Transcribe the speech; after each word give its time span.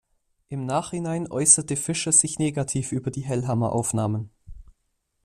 Im 0.49 0.65
Nachhinein 0.65 1.29
äußerte 1.31 1.75
Fischer 1.75 2.11
sich 2.11 2.39
negativ 2.39 2.91
über 2.91 3.11
die 3.11 3.21
Hellhammer-Aufnahmen. 3.21 4.31